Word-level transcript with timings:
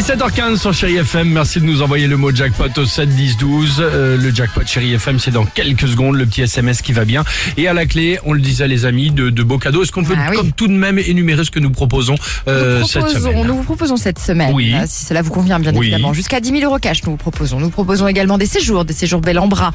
Est 0.00 0.14
7h15 0.16 0.56
sur 0.56 0.72
Chéri 0.72 0.96
FM. 0.96 1.28
Merci 1.28 1.60
de 1.60 1.66
nous 1.66 1.82
envoyer 1.82 2.06
le 2.06 2.16
mot 2.16 2.34
jackpot 2.34 2.68
au 2.78 2.86
7 2.86 3.06
10 3.08 3.36
12. 3.36 3.76
Euh, 3.80 4.16
le 4.16 4.34
jackpot 4.34 4.62
Chéri 4.64 4.94
FM, 4.94 5.18
c'est 5.18 5.30
dans 5.30 5.44
quelques 5.44 5.86
secondes 5.88 6.14
le 6.16 6.24
petit 6.24 6.40
SMS 6.40 6.80
qui 6.80 6.92
va 6.94 7.04
bien. 7.04 7.22
Et 7.58 7.68
à 7.68 7.74
la 7.74 7.84
clé, 7.84 8.18
on 8.24 8.32
le 8.32 8.40
disait 8.40 8.66
les 8.66 8.86
amis, 8.86 9.10
de, 9.10 9.28
de 9.28 9.42
beaux 9.42 9.58
cadeaux. 9.58 9.82
Est-ce 9.82 9.92
qu'on 9.92 10.02
peut 10.04 10.14
Ah 10.16 10.28
oui. 10.30 10.36
comme 10.38 10.52
tout 10.52 10.68
de 10.68 10.72
même 10.72 10.98
énumérer 10.98 11.44
ce 11.44 11.50
que 11.50 11.58
nous 11.60 11.68
proposons 11.70 12.14
euh, 12.48 12.80
nous, 12.80 12.86
cette 12.86 13.08
semaine? 13.10 13.46
nous 13.46 13.56
vous 13.56 13.62
proposons 13.62 13.98
cette 13.98 14.18
semaine, 14.18 14.54
Oui. 14.54 14.72
euh, 14.74 14.84
si 14.86 15.04
cela 15.04 15.20
vous 15.20 15.32
convient 15.32 15.60
bien 15.60 15.72
Oui. 15.74 15.88
évidemment, 15.88 16.14
jusqu'à 16.14 16.40
10 16.40 16.50
000 16.50 16.62
euros 16.64 16.78
cash 16.78 17.02
nous 17.04 17.10
vous 17.10 17.16
proposons. 17.18 17.60
Nous 17.60 17.68
proposons 17.70 18.08
également 18.08 18.38
des 18.38 18.46
séjours, 18.46 18.86
des 18.86 18.94
séjours 18.94 19.20
bel 19.20 19.38
en 19.38 19.48
bras 19.48 19.72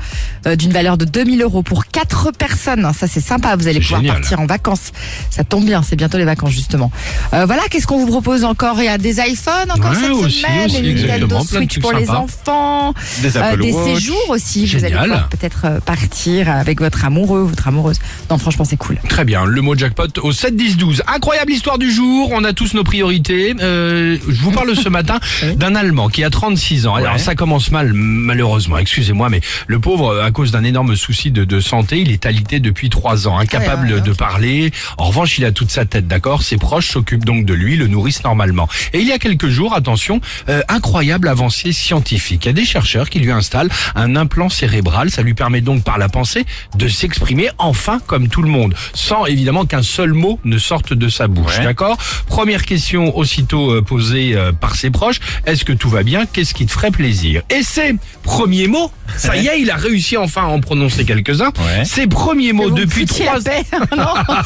euh, 0.47 0.55
d'une 0.55 0.71
valeur 0.73 0.97
de 0.97 1.05
2 1.05 1.23
000 1.23 1.38
euros 1.41 1.61
pour 1.61 1.85
4 1.85 2.31
personnes. 2.31 2.89
Ça 2.97 3.07
c'est 3.07 3.19
sympa, 3.21 3.55
vous 3.55 3.67
allez 3.67 3.80
pouvoir 3.80 4.02
génial. 4.02 4.17
partir 4.21 4.39
en 4.39 4.47
vacances. 4.47 4.91
Ça 5.30 5.44
tombe 5.44 5.66
bien, 5.66 5.83
c'est 5.83 5.95
bientôt 5.95 6.17
les 6.17 6.25
vacances 6.25 6.52
justement. 6.53 6.91
Euh, 7.33 7.45
voilà, 7.45 7.61
qu'est-ce 7.69 7.85
qu'on 7.85 8.00
vous 8.00 8.07
propose 8.11 8.44
encore? 8.44 8.78
Il 8.80 8.85
y 8.85 8.88
a 8.88 8.97
des 8.97 9.19
iPhones 9.19 9.69
encore 9.72 9.91
Ouais, 9.91 9.97
cette 10.02 10.14
aussi, 10.23 10.41
semaine, 10.41 10.66
aussi, 10.66 10.81
des 10.81 10.94
Nintendo 10.94 11.03
exactement, 11.25 11.27
plein 11.45 11.59
de 11.59 11.71
Switch 11.71 11.80
pour 11.80 11.94
les 11.94 12.05
sympas. 12.05 12.19
enfants, 12.19 12.94
Des 13.21 13.38
euh, 13.38 13.58
des 13.58 13.71
séjours 13.73 14.30
aussi. 14.30 14.61
Vous 14.66 14.80
Génial. 14.80 14.94
allez 14.97 15.03
pouvoir 15.09 15.30
peut-être 15.30 15.61
euh, 15.66 15.80
partir 15.80 16.49
avec 16.49 16.80
votre 16.80 17.05
amoureux, 17.05 17.44
votre 17.44 17.67
amoureuse. 17.67 17.99
Non, 18.30 18.38
franchement 18.38 18.66
c'est 18.66 18.77
cool. 18.77 18.97
Très 19.09 19.25
bien, 19.25 19.45
le 19.45 19.61
mot 19.61 19.75
jackpot 19.75 20.07
au 20.22 20.31
7 20.31 20.55
10 20.55 20.77
12. 20.77 21.03
Incroyable 21.07 21.52
histoire 21.52 21.77
du 21.77 21.91
jour, 21.91 22.30
on 22.33 22.44
a 22.44 22.53
tous 22.53 22.73
nos 22.73 22.83
priorités. 22.83 23.55
Euh, 23.61 24.17
je 24.27 24.41
vous 24.41 24.52
parle 24.52 24.75
ce 24.75 24.89
matin 24.95 25.19
d'un 25.55 25.75
Allemand 25.75 26.09
qui 26.09 26.23
a 26.23 26.29
36 26.29 26.88
ans. 26.88 26.95
Alors 26.95 27.19
ça 27.19 27.35
commence 27.35 27.72
mal, 27.72 27.91
malheureusement, 27.94 28.77
excusez-moi, 28.77 29.29
mais 29.29 29.41
le 29.67 29.79
pauvre, 29.79 30.19
à 30.22 30.31
cause 30.31 30.52
d'un 30.52 30.63
énorme 30.63 30.95
souci 30.95 31.31
de, 31.31 31.44
de 31.45 31.59
santé, 31.59 32.00
il 32.02 32.11
est 32.11 32.25
alité 32.25 32.59
depuis 32.59 32.89
3 32.89 33.27
ans, 33.27 33.38
incapable 33.38 33.88
Ouais, 33.88 33.94
ouais, 33.95 34.02
de 34.02 34.13
parler. 34.13 34.72
En 34.97 35.05
revanche, 35.05 35.38
il 35.38 35.45
a 35.45 35.52
toute 35.52 35.72
sa 35.72 35.85
tête, 35.85 36.07
d'accord? 36.07 36.41
Ses 36.44 36.57
proches 36.57 36.89
s'occupent 36.91 37.25
donc 37.25 37.45
de 37.45 37.53
lui, 37.53 37.75
le 37.75 37.88
nourrissent 37.88 38.23
normalement. 38.23 38.67
Et 38.94 39.00
il 39.00 39.07
y 39.07 39.11
a 39.11 39.17
quelques 39.19 39.47
jours, 39.50 39.73
attention, 39.75 40.05
euh, 40.50 40.61
incroyable 40.67 41.28
avancée 41.28 41.72
scientifique. 41.73 42.45
Il 42.45 42.48
y 42.48 42.50
a 42.50 42.53
des 42.53 42.66
chercheurs 42.66 43.09
qui 43.09 43.20
lui 43.20 43.31
installent 43.31 43.70
un 43.95 44.16
implant 44.16 44.50
cérébral, 44.50 45.09
ça 45.12 45.22
lui 45.22 45.34
permet 45.34 45.62
donc 45.62 45.84
par 45.84 45.97
la 45.97 46.09
pensée 46.09 46.45
de 46.75 46.88
s'exprimer 46.88 47.50
enfin 47.58 48.00
comme 48.08 48.28
tout 48.28 48.42
le 48.42 48.50
monde, 48.50 48.73
sans 48.94 49.25
évidemment 49.25 49.66
qu'un 49.66 49.84
seul 49.84 50.14
mot 50.14 50.39
ne 50.44 50.58
sorte 50.58 50.94
de 50.94 51.09
sa 51.09 51.28
bouche, 51.28 51.58
Ouais. 51.58 51.64
d'accord? 51.64 51.97
Première 52.28 52.66
question 52.66 53.16
aussitôt 53.17 53.72
euh, 53.72 53.81
posée 53.81 54.36
euh, 54.36 54.52
par 54.52 54.75
ses 54.75 54.89
proches, 54.89 55.20
est-ce 55.45 55.64
que 55.66 55.73
tout 55.73 55.89
va 55.89 56.03
bien? 56.03 56.25
Qu'est-ce 56.25 56.53
qui 56.53 56.66
te 56.66 56.72
ferait 56.72 56.92
plaisir? 56.92 57.42
Et 57.50 57.64
ses 57.64 57.95
premiers 58.23 58.67
mots, 58.67 58.92
ça 59.17 59.36
y 59.38 59.47
est, 59.47 59.62
il 59.62 59.69
a 59.72 59.75
réussi 59.75 60.17
enfin 60.17 60.44
à 60.44 60.45
en 60.47 60.59
prononcer 60.59 61.06
quelques-uns. 61.06 61.52
Ouais. 61.59 61.86
Ses 61.86 62.08
premiers 62.08 62.53
mots 62.53 62.69
depuis 62.69 63.06
trois 63.06 63.36
non, 63.97 64.06
pas 64.25 64.44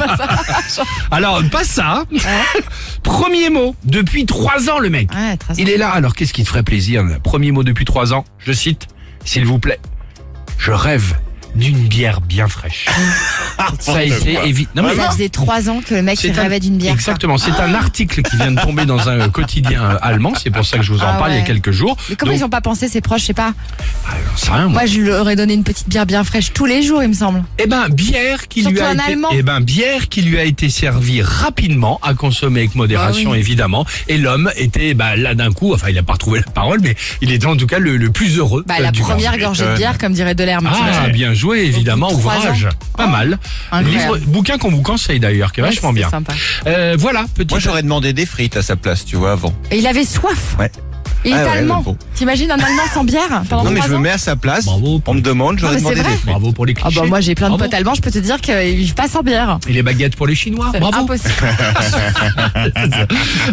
ça. 0.67 0.83
alors, 1.11 1.41
pas 1.51 1.63
ça. 1.63 2.03
Premier 3.09 3.49
mot, 3.49 3.75
depuis 3.85 4.27
trois 4.27 4.69
ans, 4.69 4.77
le 4.77 4.91
mec. 4.91 5.09
Ouais, 5.13 5.35
Il 5.57 5.67
est 5.67 5.77
là. 5.77 5.89
Alors, 5.89 6.13
qu'est-ce 6.15 6.31
qui 6.31 6.43
te 6.43 6.47
ferait 6.47 6.61
plaisir 6.61 7.03
Premier 7.23 7.51
mot 7.51 7.63
depuis 7.63 7.83
trois 7.83 8.13
ans? 8.13 8.23
Je 8.37 8.53
cite, 8.53 8.87
s'il 9.25 9.45
vous 9.45 9.57
plaît. 9.57 9.79
Je 10.59 10.71
rêve 10.71 11.15
d'une 11.55 11.77
bière 11.87 12.21
bien 12.21 12.47
fraîche. 12.47 12.85
ça 13.79 13.97
a 13.97 14.03
été 14.03 14.37
évident. 14.45 14.83
Ça 14.95 15.11
faisait 15.11 15.29
trois 15.29 15.69
ans 15.69 15.81
que 15.85 15.93
le 15.95 16.01
mec 16.01 16.23
il 16.23 16.31
un- 16.37 16.41
rêvait 16.41 16.59
d'une 16.59 16.77
bière. 16.77 16.91
quoi. 16.93 16.99
Exactement. 16.99 17.37
C'est 17.37 17.51
un 17.59 17.73
article 17.73 18.21
qui 18.21 18.35
vient 18.37 18.51
de 18.51 18.61
tomber 18.61 18.85
dans 18.85 19.09
un 19.09 19.29
quotidien 19.29 19.83
euh, 19.83 19.97
allemand. 20.01 20.33
C'est 20.41 20.49
pour 20.51 20.65
ça 20.65 20.77
que 20.77 20.83
je 20.83 20.93
vous 20.93 21.01
en 21.01 21.07
Ah 21.07 21.17
parle 21.17 21.31
il 21.31 21.35
y 21.35 21.37
a 21.37 21.41
ouais. 21.41 21.47
quelques 21.47 21.71
jours. 21.71 21.97
Mais 22.09 22.15
comment 22.15 22.31
Donc, 22.31 22.39
ils 22.41 22.43
ont 22.45 22.49
pas 22.49 22.61
pensé 22.61 22.87
ses 22.87 23.01
proches, 23.01 23.21
je 23.21 23.25
sais 23.27 23.33
pas. 23.33 23.53
ah, 24.07 24.11
j'en 24.31 24.37
sais 24.37 24.51
rien, 24.51 24.63
moi. 24.63 24.71
Moi, 24.73 24.85
je 24.85 24.99
lui 24.99 25.11
aurais 25.11 25.35
donné 25.35 25.53
une 25.53 25.63
petite 25.63 25.89
bière 25.89 26.05
bien 26.05 26.23
fraîche 26.23 26.53
tous 26.53 26.65
les 26.65 26.81
jours, 26.83 27.01
il 27.03 27.09
me 27.09 27.13
semble. 27.13 27.43
Eh 27.57 27.67
ben, 27.67 27.89
bière 27.89 28.47
qui 28.47 28.61
Surtout 28.61 28.75
lui 28.75 28.81
a 28.81 28.89
un 28.89 28.93
été, 28.93 29.03
Allemand. 29.11 29.29
eh 29.33 29.43
ben, 29.43 29.59
bière 29.59 30.07
qui 30.09 30.21
lui 30.21 30.39
a 30.39 30.43
été 30.43 30.69
servie 30.69 31.21
rapidement, 31.21 31.99
à 32.03 32.13
consommer 32.13 32.61
avec 32.61 32.75
modération 32.75 33.29
Ah 33.31 33.33
oui. 33.33 33.39
évidemment. 33.39 33.85
Et 34.07 34.17
l'homme 34.17 34.51
était, 34.55 34.93
bah, 34.93 35.15
là 35.15 35.35
d'un 35.35 35.51
coup, 35.51 35.73
enfin, 35.73 35.87
il 35.89 35.97
a 35.97 36.03
pas 36.03 36.13
retrouvé 36.13 36.39
la 36.45 36.51
parole, 36.51 36.79
mais 36.81 36.95
il 37.21 37.31
était 37.31 37.45
en 37.47 37.57
tout 37.57 37.67
cas 37.67 37.79
le, 37.79 37.97
le 37.97 38.09
plus 38.11 38.37
heureux. 38.37 38.63
Bah, 38.67 38.75
euh, 38.79 38.83
la 38.83 38.91
du 38.91 39.01
première 39.01 39.37
gorgée 39.37 39.65
de 39.65 39.75
bière, 39.75 39.97
comme 39.97 40.13
dirait 40.13 40.35
Delerme. 40.35 40.69
Ah, 40.71 41.09
bien 41.09 41.33
joué, 41.39 41.59
évidemment, 41.61 42.11
ouvrage. 42.13 42.67
Pas 42.95 43.05
Oh, 43.07 43.09
mal. 43.09 43.39
Livre, 43.83 44.17
bouquin 44.27 44.57
qu'on 44.57 44.69
vous 44.71 44.81
conseille 44.83 45.19
d'ailleurs, 45.19 45.51
qui 45.51 45.61
est 45.61 45.63
Ouais, 45.63 45.69
vachement 45.69 45.89
c'est 45.89 45.95
bien. 45.95 46.09
sympa. 46.09 46.33
Euh, 46.67 46.95
voilà, 46.99 47.25
petit. 47.33 47.51
Moi, 47.53 47.59
j'aurais 47.59 47.81
demandé 47.83 48.13
des 48.13 48.25
frites 48.25 48.57
à 48.57 48.61
sa 48.61 48.75
place, 48.75 49.05
tu 49.05 49.15
vois, 49.15 49.31
avant. 49.31 49.53
Et 49.71 49.77
il 49.77 49.87
avait 49.87 50.05
soif. 50.05 50.55
Ouais. 50.59 50.71
Il 51.25 51.33
Ah 51.33 51.41
est 51.41 51.45
ouais, 51.45 51.57
allemand. 51.57 51.81
bon. 51.81 51.97
T'imagines 52.15 52.49
un 52.51 52.59
Allemand 52.59 52.83
sans 52.93 53.03
bière 53.03 53.41
pendant 53.49 53.65
Non, 53.65 53.71
mais 53.71 53.81
je 53.85 53.91
me 53.91 53.97
mets 53.99 54.11
à 54.11 54.17
sa 54.17 54.35
place. 54.37 54.63
Bravo. 54.65 55.01
On 55.05 55.13
me 55.13 55.19
demande, 55.21 55.59
j'aurais 55.59 55.75
demandé 55.77 55.95
des 55.97 56.03
frites. 56.03 56.25
Bravo 56.25 56.51
pour 56.53 56.65
les 56.65 56.73
Ah 56.77 56.81
clichés. 56.87 57.01
bah 57.01 57.07
moi 57.07 57.19
j'ai 57.21 57.35
plein 57.35 57.47
de 57.47 57.51
Bravo. 57.55 57.65
potes 57.65 57.73
allemands, 57.73 57.93
je 57.93 58.01
peux 58.01 58.11
te 58.11 58.19
dire 58.19 58.39
qu'ils 58.39 58.75
vivent 58.77 58.93
pas 58.93 59.07
sans 59.09 59.21
bière. 59.21 59.59
Et 59.67 59.73
les 59.73 59.83
baguettes 59.83 60.15
pour 60.15 60.27
les 60.27 60.35
Chinois. 60.35 60.69
C'est 60.73 60.79
Bravo. 60.79 60.99
impossible. 61.03 61.33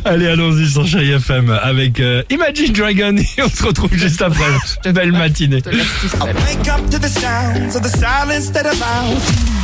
Allez, 0.04 0.28
allons-y 0.28 0.68
sur 0.70 0.86
Chéri 0.86 1.12
FM 1.12 1.50
avec 1.62 2.00
euh, 2.00 2.22
Imagine 2.30 2.72
Dragon 2.72 3.16
et 3.38 3.42
on 3.42 3.48
se 3.48 3.62
retrouve 3.64 3.92
juste 3.94 4.22
après. 4.22 4.44
Belle 4.92 5.12
matinée. 5.12 5.58
Je 5.64 5.70
te 5.70 5.76
laisse 5.76 5.86
tout 6.00 6.08
seul. 6.08 6.20
Wake 6.34 6.68
up 6.68 6.90
to 6.90 6.98
the 6.98 7.08
sounds 7.08 7.76
of 7.76 7.82
the 7.82 7.88
silence 7.96 8.50
that 8.52 8.66
allows 8.66 9.22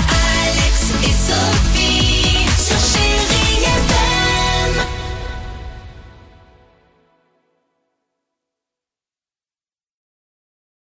Alex 0.08 0.92
et 1.04 1.06
Sophie 1.06 2.46
sur 2.58 2.76
Chérie 3.00 3.11